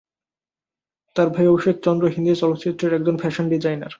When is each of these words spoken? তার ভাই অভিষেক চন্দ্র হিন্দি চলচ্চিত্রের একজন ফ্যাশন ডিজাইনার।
তার 1.15 1.27
ভাই 1.29 1.47
অভিষেক 1.47 1.75
চন্দ্র 1.83 2.05
হিন্দি 2.07 2.33
চলচ্চিত্রের 2.35 2.93
একজন 2.93 3.15
ফ্যাশন 3.17 3.45
ডিজাইনার। 3.49 3.89